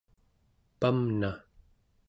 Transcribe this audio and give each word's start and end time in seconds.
pamna 0.79 1.31